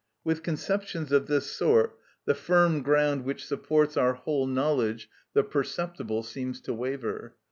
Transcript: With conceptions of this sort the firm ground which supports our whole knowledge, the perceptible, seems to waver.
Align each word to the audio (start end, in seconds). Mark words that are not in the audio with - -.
With 0.23 0.41
conceptions 0.41 1.11
of 1.11 1.27
this 1.27 1.45
sort 1.45 1.95
the 2.25 2.33
firm 2.33 2.81
ground 2.81 3.23
which 3.23 3.45
supports 3.45 3.95
our 3.95 4.13
whole 4.15 4.47
knowledge, 4.47 5.07
the 5.35 5.43
perceptible, 5.43 6.23
seems 6.23 6.59
to 6.61 6.73
waver. 6.73 7.35